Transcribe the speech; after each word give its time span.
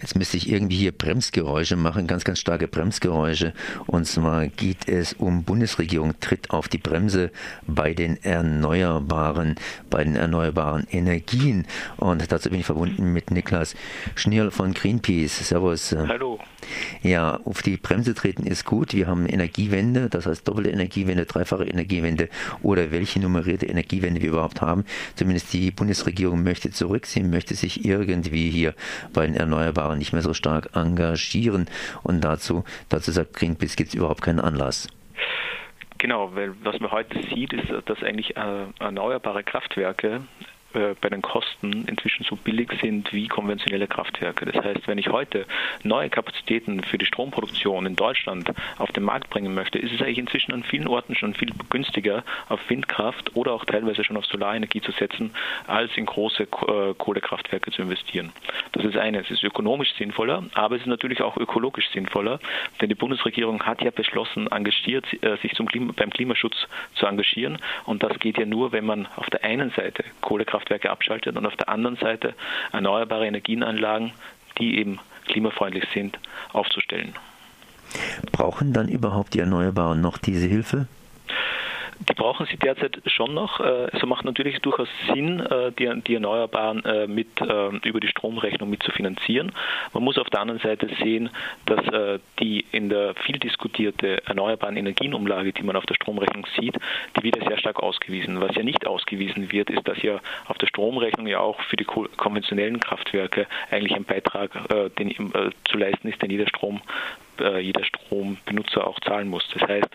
Jetzt 0.00 0.16
müsste 0.16 0.36
ich 0.36 0.48
irgendwie 0.48 0.76
hier 0.76 0.92
Bremsgeräusche 0.92 1.74
machen, 1.74 2.06
ganz, 2.06 2.22
ganz 2.22 2.38
starke 2.38 2.68
Bremsgeräusche. 2.68 3.52
Und 3.86 4.06
zwar 4.06 4.46
geht 4.46 4.88
es 4.88 5.12
um 5.12 5.42
Bundesregierung 5.42 6.14
tritt 6.20 6.50
auf 6.50 6.68
die 6.68 6.78
Bremse 6.78 7.32
bei 7.66 7.94
den 7.94 8.22
erneuerbaren, 8.22 9.56
bei 9.90 10.04
den 10.04 10.14
erneuerbaren 10.14 10.86
Energien. 10.90 11.66
Und 11.96 12.30
dazu 12.30 12.50
bin 12.50 12.60
ich 12.60 12.66
verbunden 12.66 13.12
mit 13.12 13.32
Niklas 13.32 13.74
Schnierl 14.14 14.52
von 14.52 14.72
Greenpeace. 14.72 15.48
Servus. 15.48 15.94
Hallo. 15.96 16.38
Ja, 17.02 17.40
auf 17.44 17.62
die 17.62 17.76
Bremse 17.76 18.14
treten 18.14 18.46
ist 18.46 18.64
gut. 18.64 18.92
Wir 18.92 19.08
haben 19.08 19.26
Energiewende, 19.26 20.08
das 20.08 20.26
heißt 20.26 20.46
doppelte 20.46 20.70
Energiewende, 20.70 21.24
dreifache 21.24 21.64
Energiewende 21.64 22.28
oder 22.62 22.90
welche 22.90 23.20
nummerierte 23.20 23.66
Energiewende 23.66 24.20
wir 24.20 24.28
überhaupt 24.28 24.60
haben. 24.60 24.84
Zumindest 25.16 25.52
die 25.52 25.70
Bundesregierung 25.70 26.42
möchte 26.42 26.70
zurückziehen, 26.70 27.30
möchte 27.30 27.54
sich 27.54 27.84
irgendwie 27.84 28.50
hier 28.50 28.74
bei 29.12 29.26
den 29.26 29.34
Erneuerbaren 29.34 29.87
nicht 29.96 30.12
mehr 30.12 30.22
so 30.22 30.34
stark 30.34 30.70
engagieren. 30.74 31.66
Und 32.02 32.22
dazu, 32.22 32.64
dazu 32.88 33.10
sagt 33.10 33.34
Greenpeace, 33.34 33.76
gibt 33.76 33.90
es 33.90 33.94
überhaupt 33.94 34.22
keinen 34.22 34.40
Anlass. 34.40 34.88
Genau, 35.98 36.34
weil 36.34 36.54
was 36.62 36.78
man 36.78 36.92
heute 36.92 37.20
sieht, 37.28 37.52
ist, 37.52 37.68
dass 37.86 38.02
eigentlich 38.02 38.36
äh, 38.36 38.66
erneuerbare 38.78 39.42
Kraftwerke 39.42 40.22
äh, 40.74 40.94
bei 41.00 41.08
den 41.08 41.22
Kosten 41.22 41.86
inzwischen 41.86 42.24
so 42.24 42.36
billig 42.36 42.70
sind 42.82 43.12
wie 43.12 43.26
konventionelle 43.26 43.86
Kraftwerke. 43.86 44.44
Das 44.44 44.62
heißt, 44.62 44.86
wenn 44.86 44.98
ich 44.98 45.08
heute 45.08 45.46
neue 45.82 46.10
Kapazitäten 46.10 46.82
für 46.82 46.98
die 46.98 47.06
Stromproduktion 47.06 47.86
in 47.86 47.96
Deutschland 47.96 48.52
auf 48.76 48.92
den 48.92 49.02
Markt 49.02 49.30
bringen 49.30 49.54
möchte, 49.54 49.78
ist 49.78 49.92
es 49.92 50.02
eigentlich 50.02 50.18
inzwischen 50.18 50.52
an 50.52 50.62
vielen 50.62 50.86
Orten 50.86 51.14
schon 51.14 51.34
viel 51.34 51.52
günstiger, 51.70 52.22
auf 52.48 52.60
Windkraft 52.68 53.34
oder 53.34 53.52
auch 53.52 53.64
teilweise 53.64 54.04
schon 54.04 54.18
auf 54.18 54.26
Solarenergie 54.26 54.82
zu 54.82 54.92
setzen, 54.92 55.30
als 55.66 55.90
in 55.96 56.04
große 56.04 56.42
äh, 56.42 56.94
Kohlekraftwerke 56.98 57.70
zu 57.70 57.82
investieren. 57.82 58.32
Das 58.72 58.84
ist 58.84 58.96
eine. 58.96 59.20
Es 59.20 59.30
ist 59.30 59.42
ökonomisch 59.44 59.94
sinnvoller, 59.94 60.44
aber 60.54 60.76
es 60.76 60.82
ist 60.82 60.88
natürlich 60.88 61.22
auch 61.22 61.36
ökologisch 61.36 61.88
sinnvoller, 61.92 62.40
denn 62.80 62.90
die 62.90 62.94
Bundesregierung 62.94 63.62
hat 63.64 63.80
ja 63.80 63.90
beschlossen, 63.90 64.48
engagiert, 64.48 65.06
äh, 65.22 65.36
sich 65.38 65.54
zum 65.54 65.66
Klima, 65.66 65.92
beim 65.96 66.10
Klimaschutz 66.10 66.56
zu 66.94 67.06
engagieren. 67.06 67.58
Und 67.84 68.02
das 68.02 68.18
geht 68.18 68.36
ja 68.38 68.44
nur, 68.44 68.72
wenn 68.72 68.84
man 68.84 69.06
auf 69.16 69.30
der 69.30 69.44
einen 69.44 69.70
Seite 69.70 70.04
Kohlekraftwerke 70.58 70.88
Kraftwerke 70.88 70.90
abschaltet 70.90 71.36
und 71.36 71.46
auf 71.46 71.56
der 71.56 71.68
anderen 71.68 71.96
Seite 71.96 72.34
erneuerbare 72.72 73.26
Energienanlagen, 73.26 74.12
die 74.58 74.78
eben 74.78 74.98
klimafreundlich 75.26 75.84
sind, 75.94 76.18
aufzustellen. 76.52 77.14
Brauchen 78.32 78.72
dann 78.72 78.88
überhaupt 78.88 79.34
die 79.34 79.40
Erneuerbaren 79.40 80.00
noch 80.00 80.18
diese 80.18 80.46
Hilfe? 80.46 80.86
Die 82.00 82.14
brauchen 82.14 82.46
sie 82.46 82.56
derzeit 82.56 83.00
schon 83.06 83.34
noch. 83.34 83.60
Äh, 83.60 83.88
es 83.92 84.02
macht 84.04 84.24
natürlich 84.24 84.60
durchaus 84.60 84.88
Sinn, 85.12 85.40
äh, 85.40 85.72
die, 85.72 86.14
Erneuerbaren 86.14 86.84
äh, 86.84 87.06
mit 87.06 87.28
über 87.84 88.00
die 88.00 88.08
Stromrechnung 88.08 88.70
mit 88.70 88.82
zu 88.82 88.90
finanzieren. 88.92 89.52
Man 89.92 90.04
muss 90.04 90.18
auf 90.18 90.28
der 90.30 90.40
anderen 90.40 90.60
Seite 90.60 90.88
sehen, 91.02 91.30
dass 91.66 91.80
die 92.38 92.64
in 92.72 92.88
der 92.88 93.14
viel 93.14 93.38
diskutierte 93.38 94.24
erneuerbaren 94.26 94.76
Energienumlage, 94.76 95.52
die 95.52 95.62
man 95.62 95.76
auf 95.76 95.86
der 95.86 95.94
Stromrechnung 95.94 96.46
sieht, 96.58 96.76
die 97.16 97.22
wieder 97.22 97.46
sehr 97.46 97.58
stark 97.58 97.80
ausgewiesen. 97.82 98.40
Was 98.40 98.54
ja 98.56 98.62
nicht 98.62 98.86
ausgewiesen 98.86 99.52
wird, 99.52 99.70
ist, 99.70 99.86
dass 99.86 100.00
ja 100.02 100.20
auf 100.46 100.58
der 100.58 100.66
Stromrechnung 100.66 101.26
ja 101.26 101.40
auch 101.40 101.60
für 101.62 101.76
die 101.76 101.84
konventionellen 101.84 102.80
Kraftwerke 102.80 103.46
eigentlich 103.70 103.94
ein 103.94 104.04
Beitrag 104.04 104.50
den, 104.98 105.32
zu 105.70 105.78
leisten 105.78 106.08
ist, 106.08 106.20
den 106.22 106.30
jeder 106.30 106.48
Strom 106.48 106.80
jeder 107.60 107.84
Strombenutzer 107.84 108.86
auch 108.86 108.98
zahlen 109.00 109.28
muss. 109.28 109.48
Das 109.54 109.68
heißt, 109.68 109.90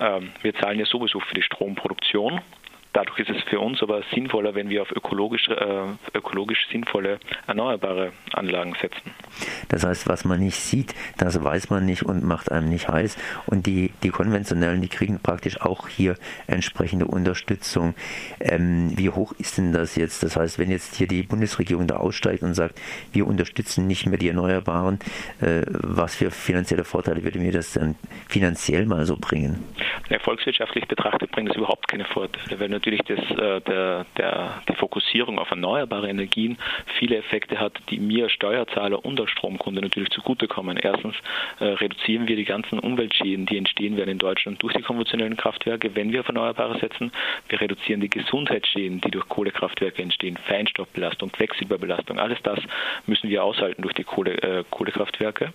ähm, 0.00 0.32
wir 0.42 0.54
zahlen 0.54 0.78
ja 0.78 0.86
sowieso 0.86 1.20
für 1.20 1.34
die 1.34 1.42
Stromproduktion. 1.42 2.40
Dadurch 2.96 3.18
ist 3.18 3.28
es 3.28 3.42
für 3.42 3.60
uns 3.60 3.82
aber 3.82 4.02
sinnvoller, 4.14 4.54
wenn 4.54 4.70
wir 4.70 4.80
auf 4.80 4.90
ökologisch, 4.90 5.48
äh, 5.48 6.16
ökologisch 6.16 6.66
sinnvolle 6.72 7.18
erneuerbare 7.46 8.12
Anlagen 8.32 8.74
setzen. 8.80 9.12
Das 9.68 9.84
heißt, 9.84 10.08
was 10.08 10.24
man 10.24 10.40
nicht 10.40 10.56
sieht, 10.56 10.94
das 11.18 11.44
weiß 11.44 11.68
man 11.68 11.84
nicht 11.84 12.04
und 12.04 12.24
macht 12.24 12.50
einem 12.50 12.70
nicht 12.70 12.88
heiß. 12.88 13.18
Und 13.44 13.66
die, 13.66 13.92
die 14.02 14.08
konventionellen, 14.08 14.80
die 14.80 14.88
kriegen 14.88 15.20
praktisch 15.22 15.60
auch 15.60 15.88
hier 15.88 16.14
entsprechende 16.46 17.04
Unterstützung. 17.04 17.94
Ähm, 18.40 18.92
wie 18.96 19.10
hoch 19.10 19.34
ist 19.38 19.58
denn 19.58 19.74
das 19.74 19.96
jetzt? 19.96 20.22
Das 20.22 20.34
heißt, 20.34 20.58
wenn 20.58 20.70
jetzt 20.70 20.94
hier 20.94 21.06
die 21.06 21.22
Bundesregierung 21.22 21.86
da 21.86 21.96
aussteigt 21.96 22.42
und 22.42 22.54
sagt, 22.54 22.80
wir 23.12 23.26
unterstützen 23.26 23.86
nicht 23.86 24.06
mehr 24.06 24.18
die 24.18 24.28
Erneuerbaren, 24.28 25.00
äh, 25.42 25.60
was 25.68 26.14
für 26.14 26.30
finanzielle 26.30 26.84
Vorteile 26.84 27.22
würde 27.22 27.40
mir 27.40 27.52
das 27.52 27.74
denn 27.74 27.96
finanziell 28.26 28.86
mal 28.86 29.04
so 29.04 29.18
bringen? 29.18 29.62
Ja, 30.08 30.18
volkswirtschaftlich 30.20 30.86
betrachtet 30.86 31.32
bringt 31.32 31.50
das 31.50 31.56
überhaupt 31.56 31.88
keine 31.88 32.04
Vorteile, 32.06 32.58
weil 32.58 32.68
natürlich 32.86 33.02
das, 33.06 33.38
äh, 33.38 33.60
der, 33.62 34.06
der, 34.16 34.62
die 34.68 34.74
Fokussierung 34.74 35.38
auf 35.38 35.50
erneuerbare 35.50 36.08
Energien 36.08 36.56
viele 36.98 37.16
Effekte 37.16 37.58
hat, 37.58 37.72
die 37.90 37.98
mir 37.98 38.28
Steuerzahler 38.28 39.04
und 39.04 39.20
als 39.20 39.30
Stromkunde 39.30 39.80
natürlich 39.80 40.10
zugutekommen. 40.10 40.76
Erstens 40.76 41.16
äh, 41.58 41.64
reduzieren 41.64 42.28
wir 42.28 42.36
die 42.36 42.44
ganzen 42.44 42.78
Umweltschäden, 42.78 43.46
die 43.46 43.58
entstehen 43.58 43.96
werden 43.96 44.10
in 44.10 44.18
Deutschland 44.18 44.62
durch 44.62 44.74
die 44.74 44.82
konventionellen 44.82 45.36
Kraftwerke, 45.36 45.94
wenn 45.94 46.12
wir 46.12 46.20
auf 46.20 46.28
Erneuerbare 46.28 46.78
setzen. 46.78 47.10
Wir 47.48 47.60
reduzieren 47.60 48.00
die 48.00 48.10
Gesundheitsschäden, 48.10 49.00
die 49.00 49.10
durch 49.10 49.28
Kohlekraftwerke 49.28 50.02
entstehen, 50.02 50.36
Feinstaubbelastung, 50.46 51.32
Quecksilberbelastung, 51.32 52.18
alles 52.18 52.38
das 52.42 52.60
müssen 53.06 53.30
wir 53.30 53.42
aushalten 53.42 53.82
durch 53.82 53.94
die 53.94 54.04
Kohle, 54.04 54.34
äh, 54.42 54.64
Kohlekraftwerke. 54.70 55.52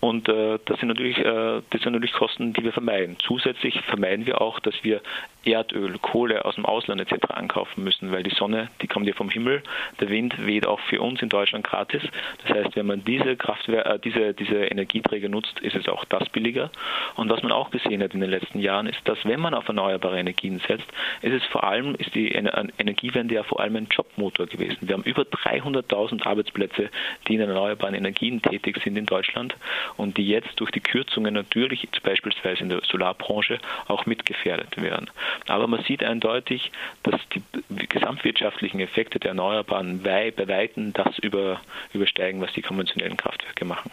Und 0.00 0.28
äh, 0.28 0.58
das, 0.64 0.78
sind 0.80 0.88
natürlich, 0.88 1.18
äh, 1.18 1.62
das 1.70 1.82
sind 1.82 1.92
natürlich 1.92 2.12
Kosten, 2.12 2.52
die 2.54 2.64
wir 2.64 2.72
vermeiden. 2.72 3.16
Zusätzlich 3.20 3.78
vermeiden 3.82 4.24
wir 4.26 4.40
auch, 4.40 4.58
dass 4.60 4.74
wir 4.82 5.02
Erdöl, 5.44 5.98
Kohle 5.98 6.39
aus 6.44 6.54
dem 6.54 6.66
Ausland 6.66 7.00
etc. 7.00 7.30
ankaufen 7.30 7.84
müssen, 7.84 8.12
weil 8.12 8.22
die 8.22 8.34
Sonne, 8.34 8.68
die 8.82 8.86
kommt 8.86 9.06
ja 9.06 9.14
vom 9.14 9.30
Himmel, 9.30 9.62
der 10.00 10.08
Wind 10.08 10.34
weht 10.46 10.66
auch 10.66 10.80
für 10.80 11.00
uns 11.00 11.22
in 11.22 11.28
Deutschland 11.28 11.64
gratis. 11.64 12.02
Das 12.42 12.56
heißt, 12.56 12.76
wenn 12.76 12.86
man 12.86 13.04
diese 13.04 13.36
Kraftwehr, 13.36 13.86
äh, 13.86 13.98
diese, 13.98 14.34
diese 14.34 14.64
Energieträger 14.64 15.28
nutzt, 15.28 15.60
ist 15.60 15.76
es 15.76 15.88
auch 15.88 16.04
das 16.06 16.28
billiger. 16.30 16.70
Und 17.16 17.30
was 17.30 17.42
man 17.42 17.52
auch 17.52 17.70
gesehen 17.70 18.02
hat 18.02 18.14
in 18.14 18.20
den 18.20 18.30
letzten 18.30 18.60
Jahren, 18.60 18.86
ist, 18.86 19.00
dass 19.04 19.18
wenn 19.24 19.40
man 19.40 19.54
auf 19.54 19.68
erneuerbare 19.68 20.18
Energien 20.18 20.60
setzt, 20.66 20.86
ist 21.22 21.32
es 21.32 21.44
vor 21.44 21.64
allem, 21.64 21.94
ist 21.96 22.14
die 22.14 22.32
Energiewende 22.32 23.34
ja 23.34 23.42
vor 23.42 23.60
allem 23.60 23.76
ein 23.76 23.88
Jobmotor 23.90 24.46
gewesen. 24.46 24.78
Wir 24.80 24.94
haben 24.94 25.04
über 25.04 25.22
300.000 25.22 26.24
Arbeitsplätze, 26.24 26.90
die 27.28 27.34
in 27.34 27.40
erneuerbaren 27.40 27.94
Energien 27.94 28.42
tätig 28.42 28.80
sind 28.82 28.96
in 28.96 29.06
Deutschland 29.06 29.56
und 29.96 30.16
die 30.16 30.26
jetzt 30.26 30.60
durch 30.60 30.70
die 30.70 30.80
Kürzungen 30.80 31.34
natürlich 31.34 31.88
beispielsweise 32.02 32.62
in 32.62 32.68
der 32.68 32.80
Solarbranche 32.84 33.58
auch 33.86 34.06
mitgefährdet 34.06 34.80
werden. 34.80 35.10
Aber 35.46 35.66
man 35.66 35.82
sieht 35.84 36.02
eindeutig, 36.20 36.70
dass 37.02 37.20
die 37.34 37.42
gesamtwirtschaftlichen 37.88 38.80
Effekte 38.80 39.18
der 39.18 39.30
Erneuerbaren 39.30 40.02
bei 40.02 40.32
Weitem 40.36 40.92
das 40.92 41.18
über, 41.18 41.60
übersteigen, 41.92 42.40
was 42.40 42.52
die 42.52 42.62
konventionellen 42.62 43.16
Kraftwerke 43.16 43.64
machen. 43.64 43.90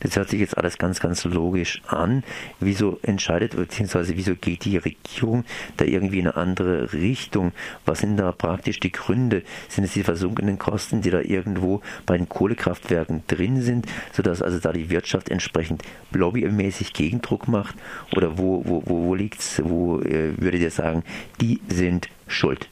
Das 0.00 0.16
hört 0.16 0.28
sich 0.28 0.40
jetzt 0.40 0.56
alles 0.56 0.78
ganz, 0.78 1.00
ganz 1.00 1.24
logisch 1.24 1.80
an. 1.86 2.22
Wieso 2.60 2.98
entscheidet, 3.02 3.56
beziehungsweise 3.56 4.16
wieso 4.16 4.34
geht 4.34 4.64
die 4.64 4.76
Regierung 4.76 5.44
da 5.76 5.84
irgendwie 5.84 6.20
in 6.20 6.28
eine 6.28 6.36
andere 6.36 6.92
Richtung? 6.92 7.52
Was 7.84 8.00
sind 8.00 8.16
da 8.16 8.32
praktisch 8.32 8.80
die 8.80 8.92
Gründe? 8.92 9.42
Sind 9.68 9.84
es 9.84 9.92
die 9.92 10.02
versunkenen 10.02 10.58
Kosten, 10.58 11.02
die 11.02 11.10
da 11.10 11.20
irgendwo 11.20 11.80
bei 12.04 12.16
den 12.16 12.28
Kohlekraftwerken 12.28 13.22
drin 13.26 13.62
sind, 13.62 13.86
sodass 14.12 14.42
also 14.42 14.58
da 14.58 14.72
die 14.72 14.90
Wirtschaft 14.90 15.28
entsprechend 15.28 15.82
lobbymäßig 16.12 16.92
Gegendruck 16.92 17.48
macht? 17.48 17.74
Oder 18.14 18.38
wo, 18.38 18.62
wo, 18.64 18.82
wo, 18.86 19.04
wo 19.04 19.14
liegt 19.14 19.40
es? 19.40 19.62
Wo 19.64 20.00
äh, 20.00 20.40
würdet 20.40 20.60
ihr 20.60 20.70
sagen, 20.70 21.02
die 21.40 21.60
sind 21.68 22.08
schuld? 22.26 22.68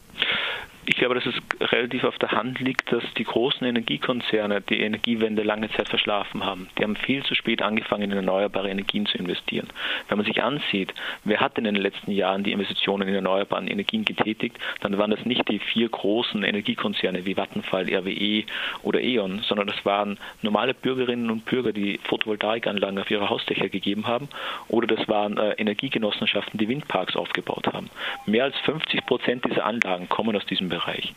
Ich 0.86 0.96
glaube, 0.96 1.14
dass 1.14 1.24
es 1.24 1.34
relativ 1.72 2.04
auf 2.04 2.18
der 2.18 2.32
Hand 2.32 2.60
liegt, 2.60 2.92
dass 2.92 3.02
die 3.16 3.24
großen 3.24 3.66
Energiekonzerne 3.66 4.60
die 4.60 4.80
Energiewende 4.80 5.42
lange 5.42 5.70
Zeit 5.70 5.88
verschlafen 5.88 6.44
haben. 6.44 6.68
Die 6.78 6.82
haben 6.82 6.96
viel 6.96 7.22
zu 7.24 7.34
spät 7.34 7.62
angefangen, 7.62 8.10
in 8.10 8.12
erneuerbare 8.12 8.68
Energien 8.68 9.06
zu 9.06 9.16
investieren. 9.16 9.68
Wenn 10.08 10.18
man 10.18 10.26
sich 10.26 10.42
ansieht, 10.42 10.92
wer 11.24 11.40
hat 11.40 11.56
in 11.56 11.64
den 11.64 11.76
letzten 11.76 12.10
Jahren 12.10 12.44
die 12.44 12.52
Investitionen 12.52 13.08
in 13.08 13.14
erneuerbare 13.14 13.64
Energien 13.66 14.04
getätigt, 14.04 14.58
dann 14.80 14.98
waren 14.98 15.10
das 15.10 15.24
nicht 15.24 15.48
die 15.48 15.58
vier 15.58 15.88
großen 15.88 16.42
Energiekonzerne 16.42 17.24
wie 17.24 17.36
Vattenfall, 17.36 17.88
RWE 17.88 18.44
oder 18.82 19.00
E.ON, 19.00 19.40
sondern 19.40 19.66
das 19.66 19.84
waren 19.86 20.18
normale 20.42 20.74
Bürgerinnen 20.74 21.30
und 21.30 21.46
Bürger, 21.46 21.72
die 21.72 21.98
Photovoltaikanlagen 22.04 22.98
auf 22.98 23.10
ihre 23.10 23.30
Hausdächer 23.30 23.70
gegeben 23.70 24.06
haben 24.06 24.28
oder 24.68 24.86
das 24.86 25.08
waren 25.08 25.38
äh, 25.38 25.52
Energiegenossenschaften, 25.52 26.58
die 26.58 26.68
Windparks 26.68 27.16
aufgebaut 27.16 27.68
haben. 27.72 27.88
Mehr 28.26 28.44
als 28.44 28.56
50 28.64 29.06
Prozent 29.06 29.44
dieser 29.46 29.64
Anlagen 29.64 30.08
kommen 30.08 30.36
aus 30.36 30.44
diesem 30.44 30.73
Bereich. 30.74 31.14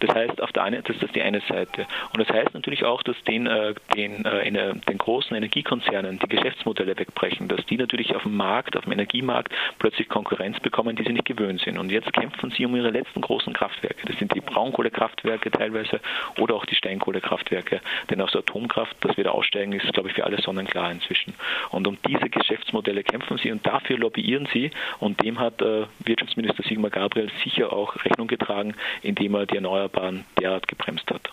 Das 0.00 0.14
heißt, 0.14 0.40
auf 0.40 0.52
der 0.52 0.64
einen, 0.64 0.82
das 0.82 0.96
ist 0.96 1.14
die 1.14 1.22
eine 1.22 1.40
Seite. 1.48 1.86
Und 2.12 2.20
das 2.20 2.28
heißt 2.28 2.54
natürlich 2.54 2.84
auch, 2.84 3.02
dass 3.02 3.16
den, 3.24 3.46
äh, 3.46 3.74
den, 3.96 4.24
äh, 4.24 4.48
äh, 4.48 4.74
den 4.74 4.98
großen 4.98 5.36
Energiekonzernen 5.36 6.18
die 6.18 6.28
Geschäftsmodelle 6.28 6.96
wegbrechen, 6.98 7.48
dass 7.48 7.64
die 7.66 7.76
natürlich 7.76 8.14
auf 8.14 8.22
dem 8.22 8.36
Markt, 8.36 8.76
auf 8.76 8.84
dem 8.84 8.92
Energiemarkt 8.92 9.52
plötzlich 9.78 10.08
Konkurrenz 10.08 10.60
bekommen, 10.60 10.96
die 10.96 11.04
sie 11.04 11.12
nicht 11.12 11.24
gewöhnt 11.24 11.60
sind. 11.60 11.78
Und 11.78 11.90
jetzt 11.90 12.12
kämpfen 12.12 12.50
sie 12.50 12.66
um 12.66 12.76
ihre 12.76 12.90
letzten 12.90 13.20
großen 13.20 13.52
Kraftwerke. 13.52 14.06
Das 14.06 14.18
sind 14.18 14.34
die 14.34 14.40
Braunkohlekraftwerke 14.40 15.50
teilweise 15.50 16.00
oder 16.38 16.54
auch 16.54 16.66
die 16.66 16.74
Steinkohlekraftwerke. 16.74 17.80
Denn 18.10 18.20
aus 18.20 18.32
der 18.32 18.40
Atomkraft, 18.40 18.96
dass 19.00 19.16
wir 19.16 19.24
da 19.24 19.30
aussteigen, 19.30 19.72
ist, 19.72 19.92
glaube 19.92 20.08
ich, 20.08 20.14
für 20.14 20.24
alle 20.24 20.40
sonnenklar 20.40 20.90
inzwischen. 20.90 21.34
Und 21.70 21.86
um 21.86 21.98
diese 22.06 22.28
Geschäftsmodelle 22.28 23.02
kämpfen 23.02 23.38
sie 23.38 23.50
und 23.50 23.66
dafür 23.66 23.98
lobbyieren 23.98 24.48
sie. 24.52 24.70
Und 25.00 25.22
dem 25.22 25.38
hat 25.40 25.60
äh, 25.62 25.86
Wirtschaftsminister 26.04 26.62
Sigmar 26.62 26.90
Gabriel 26.90 27.30
sicher 27.42 27.72
auch 27.72 27.96
Rechnung 28.04 28.28
getragen, 28.28 28.74
indem 29.02 29.34
er 29.34 29.46
die 29.46 29.56
Erneuerbaren 29.56 30.24
derart 30.38 30.68
gebremst 30.68 31.10
hat. 31.10 31.30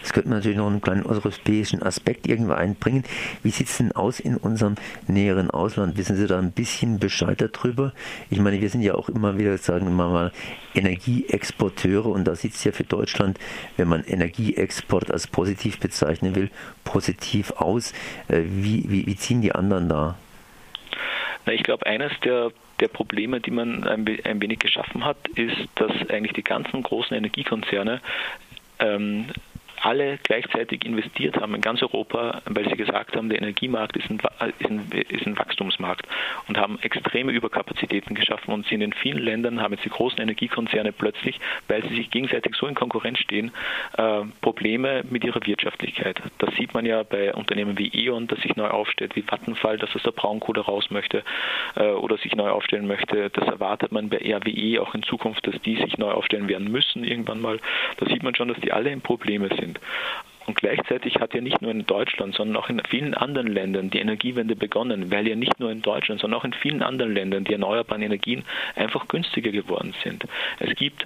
Das 0.00 0.12
könnte 0.12 0.28
man 0.28 0.38
natürlich 0.38 0.58
noch 0.58 0.66
einen 0.66 0.82
kleinen 0.82 1.06
europäischen 1.06 1.82
Aspekt 1.82 2.26
irgendwo 2.26 2.52
einbringen. 2.52 3.04
Wie 3.42 3.50
sieht 3.50 3.68
es 3.68 3.78
denn 3.78 3.92
aus 3.92 4.20
in 4.20 4.36
unserem 4.36 4.74
näheren 5.06 5.50
Ausland? 5.50 5.96
Wissen 5.96 6.16
Sie 6.16 6.26
da 6.26 6.38
ein 6.38 6.52
bisschen 6.52 6.98
Bescheid 6.98 7.40
darüber? 7.40 7.92
Ich 8.28 8.38
meine, 8.38 8.60
wir 8.60 8.68
sind 8.68 8.82
ja 8.82 8.94
auch 8.94 9.08
immer 9.08 9.38
wieder, 9.38 9.56
sagen 9.56 9.86
wir 9.86 10.06
mal, 10.06 10.32
Energieexporteure 10.74 12.06
und 12.06 12.24
da 12.24 12.36
sieht 12.36 12.54
es 12.54 12.64
ja 12.64 12.72
für 12.72 12.84
Deutschland, 12.84 13.38
wenn 13.76 13.88
man 13.88 14.04
Energieexport 14.04 15.10
als 15.10 15.26
positiv 15.26 15.78
bezeichnen 15.80 16.34
will, 16.34 16.50
positiv 16.84 17.52
aus. 17.52 17.92
Äh, 18.28 18.42
wie, 18.46 18.84
wie, 18.88 19.06
wie 19.06 19.16
ziehen 19.16 19.40
die 19.40 19.54
anderen 19.54 19.88
da? 19.88 20.16
Ich 21.46 21.62
glaube, 21.62 21.86
eines 21.86 22.12
der 22.24 22.50
der 22.80 22.88
Probleme, 22.88 23.40
die 23.40 23.50
man 23.50 23.84
ein, 23.84 24.06
ein, 24.24 24.42
wenig 24.42 24.58
geschaffen 24.58 25.04
hat, 25.04 25.16
ist, 25.34 25.56
dass 25.76 25.92
eigentlich 26.10 26.34
die 26.34 26.44
ganzen 26.44 26.82
großen 26.82 27.16
Energiekonzerne 27.16 28.00
ähm, 28.78 29.26
alle 29.86 30.18
gleichzeitig 30.24 30.84
investiert 30.84 31.40
haben 31.40 31.54
in 31.54 31.60
ganz 31.60 31.80
Europa, 31.80 32.42
weil 32.46 32.68
sie 32.68 32.76
gesagt 32.76 33.14
haben, 33.14 33.28
der 33.28 33.40
Energiemarkt 33.40 33.96
ist 33.96 34.10
ein, 34.10 34.20
ist 34.58 34.68
ein, 34.68 34.90
ist 34.90 35.26
ein 35.26 35.38
Wachstumsmarkt 35.38 36.08
und 36.48 36.58
haben 36.58 36.80
extreme 36.82 37.30
Überkapazitäten 37.30 38.16
geschaffen 38.16 38.52
und 38.52 38.66
sie 38.66 38.74
in 38.74 38.92
vielen 38.92 39.22
Ländern 39.22 39.62
haben 39.62 39.74
jetzt 39.74 39.84
die 39.84 39.90
großen 39.90 40.20
Energiekonzerne 40.20 40.90
plötzlich, 40.90 41.38
weil 41.68 41.84
sie 41.84 41.94
sich 41.94 42.10
gegenseitig 42.10 42.56
so 42.56 42.66
in 42.66 42.74
Konkurrenz 42.74 43.20
stehen, 43.20 43.52
äh, 43.96 44.22
Probleme 44.40 45.04
mit 45.08 45.22
ihrer 45.24 45.46
Wirtschaftlichkeit. 45.46 46.20
Das 46.38 46.52
sieht 46.56 46.74
man 46.74 46.84
ja 46.84 47.04
bei 47.04 47.32
Unternehmen 47.32 47.78
wie 47.78 47.90
E.ON, 47.94 48.26
das 48.26 48.40
sich 48.40 48.56
neu 48.56 48.66
aufstellt, 48.66 49.14
wie 49.14 49.22
Vattenfall, 49.22 49.78
das 49.78 49.94
aus 49.94 50.02
der 50.02 50.10
Braunkohle 50.10 50.62
raus 50.62 50.90
möchte 50.90 51.22
äh, 51.76 51.90
oder 51.90 52.18
sich 52.18 52.34
neu 52.34 52.50
aufstellen 52.50 52.88
möchte. 52.88 53.30
Das 53.30 53.46
erwartet 53.46 53.92
man 53.92 54.08
bei 54.08 54.18
RWE 54.18 54.82
auch 54.82 54.96
in 54.96 55.04
Zukunft, 55.04 55.46
dass 55.46 55.60
die 55.62 55.76
sich 55.76 55.96
neu 55.96 56.10
aufstellen 56.10 56.48
werden 56.48 56.72
müssen 56.72 57.04
irgendwann 57.04 57.40
mal. 57.40 57.60
Da 57.98 58.06
sieht 58.06 58.24
man 58.24 58.34
schon, 58.34 58.48
dass 58.48 58.58
die 58.58 58.72
alle 58.72 58.90
in 58.90 59.00
Probleme 59.00 59.48
sind 59.54 59.75
sind. 59.76 59.86
Und 60.46 60.54
gleichzeitig 60.54 61.16
hat 61.16 61.34
ja 61.34 61.40
nicht 61.40 61.60
nur 61.60 61.72
in 61.72 61.86
Deutschland, 61.86 62.36
sondern 62.36 62.56
auch 62.56 62.68
in 62.68 62.80
vielen 62.88 63.14
anderen 63.14 63.48
Ländern 63.48 63.90
die 63.90 63.98
Energiewende 63.98 64.54
begonnen, 64.54 65.10
weil 65.10 65.26
ja 65.26 65.34
nicht 65.34 65.58
nur 65.58 65.72
in 65.72 65.82
Deutschland, 65.82 66.20
sondern 66.20 66.38
auch 66.40 66.44
in 66.44 66.52
vielen 66.52 66.82
anderen 66.82 67.14
Ländern 67.14 67.42
die 67.42 67.52
erneuerbaren 67.52 68.02
Energien 68.02 68.44
einfach 68.76 69.08
günstiger 69.08 69.50
geworden 69.50 69.92
sind. 70.04 70.24
Es 70.60 70.76
gibt 70.76 71.04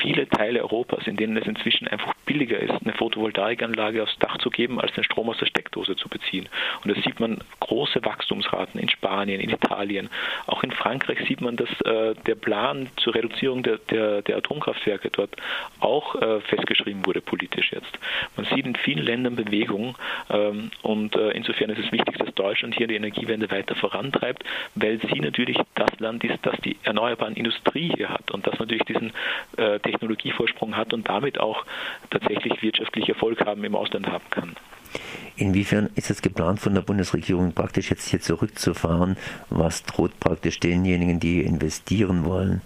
viele 0.00 0.28
Teile 0.28 0.60
Europas, 0.60 1.06
in 1.06 1.16
denen 1.16 1.36
es 1.36 1.46
inzwischen 1.46 1.88
einfach 1.88 2.14
billiger 2.26 2.58
ist, 2.58 2.74
eine 2.82 2.92
Photovoltaikanlage 2.94 4.02
aufs 4.02 4.18
Dach 4.18 4.38
zu 4.38 4.50
geben, 4.50 4.80
als 4.80 4.92
den 4.94 5.04
Strom 5.04 5.28
aus 5.28 5.38
der 5.38 5.46
Steckdose 5.46 5.96
zu 5.96 6.08
beziehen. 6.08 6.48
Und 6.82 6.96
da 6.96 7.00
sieht 7.02 7.20
man 7.20 7.38
große 7.60 8.04
Wachstumsraten 8.04 8.80
in 8.80 8.88
Spanien, 8.88 9.40
in 9.40 9.50
Italien. 9.50 10.08
Auch 10.46 10.62
in 10.62 10.70
Frankreich 10.70 11.18
sieht 11.26 11.40
man, 11.40 11.56
dass 11.56 11.68
äh, 11.82 12.14
der 12.26 12.34
Plan 12.34 12.88
zur 12.96 13.14
Reduzierung 13.14 13.62
der, 13.62 13.78
der, 13.90 14.22
der 14.22 14.36
Atomkraftwerke 14.38 15.10
dort 15.10 15.36
auch 15.80 16.14
äh, 16.20 16.40
festgeschrieben 16.40 17.04
wurde, 17.06 17.20
politisch 17.20 17.72
jetzt. 17.72 17.98
Man 18.36 18.46
sieht 18.46 18.66
in 18.66 18.76
vielen 18.76 19.04
Ländern 19.04 19.36
Bewegung 19.36 19.96
ähm, 20.30 20.70
und 20.82 21.16
äh, 21.16 21.30
insofern 21.30 21.70
ist 21.70 21.78
es 21.78 21.92
wichtig, 21.92 22.18
dass 22.18 22.34
Deutschland 22.34 22.74
hier 22.74 22.86
die 22.86 22.96
Energiewende 22.96 23.50
weiter 23.50 23.74
vorantreibt, 23.74 24.44
weil 24.74 25.00
sie 25.00 25.20
natürlich 25.20 25.58
das 25.74 25.90
Land 25.98 26.24
ist, 26.24 26.38
das 26.42 26.56
die 26.64 26.76
erneuerbaren 26.82 27.34
Industrie 27.34 27.92
hier 27.96 28.08
hat 28.08 28.30
und 28.30 28.46
das 28.46 28.58
natürlich 28.58 28.84
diesen 28.84 29.12
äh, 29.56 29.78
Technologievorsprung 29.82 30.76
hat 30.76 30.92
und 30.92 31.08
damit 31.08 31.38
auch 31.38 31.64
tatsächlich 32.10 32.62
wirtschaftlich 32.62 33.08
Erfolg 33.08 33.44
haben 33.44 33.64
im 33.64 33.74
Ausland 33.74 34.06
haben 34.06 34.24
kann. 34.30 34.56
Inwiefern 35.36 35.88
ist 35.94 36.10
es 36.10 36.22
geplant 36.22 36.60
von 36.60 36.74
der 36.74 36.82
Bundesregierung 36.82 37.52
praktisch 37.52 37.90
jetzt 37.90 38.08
hier 38.08 38.20
zurückzufahren? 38.20 39.16
Was 39.50 39.82
droht 39.84 40.18
praktisch 40.20 40.60
denjenigen, 40.60 41.20
die 41.20 41.40
investieren 41.40 42.24
wollen? 42.24 42.60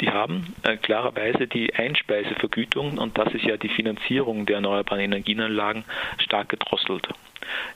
Die 0.00 0.10
haben 0.10 0.54
äh, 0.62 0.76
klarerweise 0.76 1.48
die 1.48 1.74
Einspeisevergütung 1.74 2.98
und 2.98 3.18
das 3.18 3.34
ist 3.34 3.44
ja 3.44 3.56
die 3.56 3.68
Finanzierung 3.68 4.46
der 4.46 4.56
erneuerbaren 4.56 5.00
Energienanlagen 5.00 5.84
stark 6.18 6.50
gedrosselt. 6.50 7.08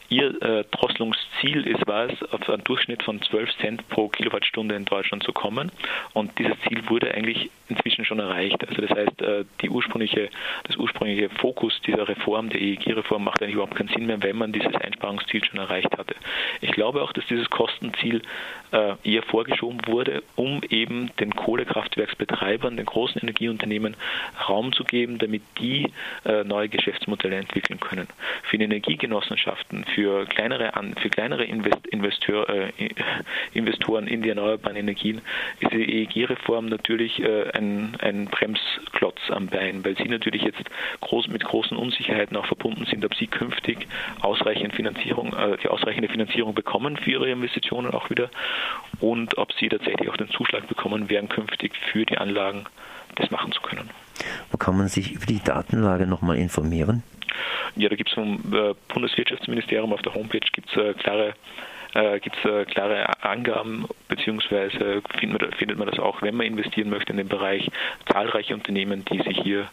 Ihr 0.08 0.40
äh, 0.42 0.64
Drosselungsziel 0.70 1.66
ist, 1.66 1.86
war 1.86 2.10
es, 2.10 2.22
auf 2.32 2.48
einen 2.48 2.64
Durchschnitt 2.64 3.02
von 3.02 3.20
12 3.22 3.56
Cent 3.58 3.88
pro 3.88 4.08
Kilowattstunde 4.08 4.74
in 4.74 4.84
Deutschland 4.84 5.22
zu 5.22 5.32
kommen. 5.32 5.72
Und 6.12 6.38
dieses 6.38 6.54
Ziel 6.69 6.82
wurde 6.88 7.14
eigentlich 7.14 7.50
inzwischen 7.69 8.04
schon 8.04 8.19
erreicht. 8.19 8.66
Also 8.69 8.82
das 8.82 8.90
heißt, 8.90 9.22
äh, 9.22 9.44
die 9.60 9.70
ursprüngliche, 9.70 10.28
das 10.64 10.76
ursprüngliche 10.76 11.30
Fokus 11.30 11.80
dieser 11.86 12.08
Reform, 12.08 12.50
der 12.50 12.60
EEG-Reform, 12.60 13.24
macht 13.24 13.42
eigentlich 13.42 13.54
überhaupt 13.54 13.74
keinen 13.74 13.88
Sinn 13.88 14.06
mehr, 14.06 14.22
wenn 14.22 14.36
man 14.36 14.52
dieses 14.52 14.74
Einsparungsziel 14.74 15.44
schon 15.44 15.58
erreicht 15.58 15.96
hatte. 15.96 16.14
Ich 16.60 16.72
glaube 16.72 17.02
auch, 17.02 17.12
dass 17.12 17.26
dieses 17.26 17.48
Kostenziel 17.50 18.22
äh, 18.72 18.94
eher 19.04 19.22
vorgeschoben 19.22 19.80
wurde, 19.86 20.22
um 20.36 20.60
eben 20.69 21.10
den 21.20 21.34
Kohlekraftwerksbetreibern, 21.34 22.76
den 22.76 22.86
großen 22.86 23.20
Energieunternehmen 23.20 23.96
Raum 24.48 24.72
zu 24.72 24.84
geben, 24.84 25.19
damit 25.19 25.42
die 25.58 25.92
äh, 26.24 26.44
neue 26.44 26.69
Geschäftsmodelle 26.69 27.36
entwickeln 27.36 27.80
können. 27.80 28.08
Für 28.44 28.58
die 28.58 28.64
Energiegenossenschaften, 29.62 29.84
für 29.94 30.26
kleinere, 30.26 30.72
für 31.00 31.10
kleinere 31.10 31.44
Invest 31.44 31.86
Investor, 31.86 32.48
äh, 32.48 32.72
Investoren 33.52 34.06
in 34.06 34.22
die 34.22 34.28
erneuerbaren 34.30 34.76
Energien 34.76 35.20
ist 35.60 35.72
die 35.72 36.04
EEG-Reform 36.04 36.66
natürlich 36.66 37.20
äh, 37.20 37.50
ein, 37.52 37.96
ein 38.00 38.26
Bremsklotz 38.26 39.18
am 39.30 39.46
Bein, 39.46 39.84
weil 39.84 39.96
sie 39.96 40.08
natürlich 40.08 40.42
jetzt 40.42 40.64
groß, 41.00 41.28
mit 41.28 41.44
großen 41.44 41.76
Unsicherheiten 41.76 42.36
auch 42.36 42.46
verbunden 42.46 42.86
sind, 42.86 43.04
ob 43.04 43.14
sie 43.14 43.26
künftig 43.26 43.86
ausreichend 44.20 44.74
Finanzierung, 44.74 45.34
äh, 45.34 45.56
die 45.62 45.68
ausreichende 45.68 46.08
Finanzierung 46.08 46.54
bekommen 46.54 46.96
für 46.96 47.10
ihre 47.10 47.30
Investitionen 47.30 47.92
auch 47.92 48.10
wieder 48.10 48.30
und 49.00 49.38
ob 49.38 49.52
sie 49.54 49.68
tatsächlich 49.68 50.08
auch 50.08 50.16
den 50.16 50.30
Zuschlag 50.30 50.66
bekommen 50.68 51.10
werden, 51.10 51.28
künftig 51.28 51.72
für 51.92 52.04
die 52.04 52.18
Anlagen 52.18 52.64
das 53.16 53.30
machen 53.30 53.52
zu 53.52 53.60
können. 53.60 53.90
Wo 54.50 54.56
kann 54.56 54.76
man 54.76 54.88
sich 54.88 55.12
über 55.12 55.26
die 55.26 55.40
Datenlage 55.40 56.06
nochmal 56.06 56.36
informieren? 56.36 57.02
Ja, 57.76 57.88
da 57.88 57.96
gibt 57.96 58.11
es 58.11 58.14
vom 58.14 58.40
äh, 58.52 58.75
Bundeswirtschaftsministerium 58.93 59.93
auf 59.93 60.02
der 60.02 60.14
Homepage 60.14 60.40
gibt's, 60.52 60.76
äh, 60.76 60.94
klare 60.94 61.34
äh, 61.94 62.20
gibt 62.20 62.37
es 62.37 62.50
äh, 62.50 62.64
klare 62.64 63.06
Angaben, 63.23 63.87
beziehungsweise 64.08 65.02
findet 65.19 65.43
man, 65.43 65.52
findet 65.52 65.79
man 65.79 65.88
das 65.88 65.99
auch, 65.99 66.23
wenn 66.23 66.34
man 66.34 66.46
investieren 66.46 66.90
möchte 66.90 67.12
in 67.12 67.19
den 67.19 67.29
Bereich, 67.29 67.70
zahlreiche 68.11 68.55
Unternehmen, 68.55 69.05
die 69.05 69.23
sich 69.23 69.38
hier 69.43 69.69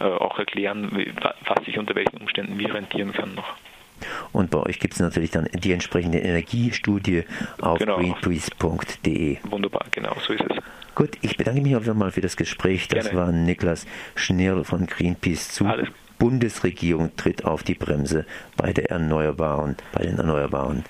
äh, 0.00 0.04
auch 0.04 0.38
erklären, 0.38 0.90
was 1.44 1.64
sich 1.64 1.78
unter 1.78 1.94
welchen 1.94 2.18
Umständen 2.18 2.58
wie 2.58 2.66
rentieren 2.66 3.12
kann 3.12 3.34
noch. 3.34 3.54
Und 4.32 4.50
bei 4.50 4.58
euch 4.58 4.80
gibt 4.80 4.94
es 4.94 5.00
natürlich 5.00 5.30
dann 5.30 5.48
die 5.52 5.72
entsprechende 5.72 6.18
Energiestudie 6.18 7.24
auf 7.60 7.78
genau. 7.78 7.98
greenpeace.de. 7.98 9.38
Wunderbar, 9.44 9.84
genau, 9.90 10.16
so 10.26 10.32
ist 10.32 10.44
es. 10.48 10.56
Gut, 10.94 11.10
ich 11.20 11.36
bedanke 11.36 11.60
mich 11.60 11.72
jeden 11.72 11.98
Fall 11.98 12.10
für 12.10 12.20
das 12.20 12.36
Gespräch. 12.36 12.88
Das 12.88 13.10
Gerne. 13.10 13.20
war 13.20 13.32
Niklas 13.32 13.86
Schnirl 14.14 14.64
von 14.64 14.86
Greenpeace 14.86 15.50
zu. 15.50 15.66
Alles. 15.66 15.88
Bundesregierung 16.20 17.16
tritt 17.16 17.46
auf 17.46 17.64
die 17.64 17.74
Bremse 17.74 18.26
bei 18.56 18.72
der 18.72 18.90
Erneuerbaren, 18.90 19.76
bei 19.92 20.04
den 20.04 20.18
Erneuerbaren 20.18 20.84